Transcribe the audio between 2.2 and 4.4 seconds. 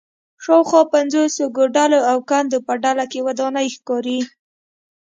کندو په ډله کې ودانۍ ښکاري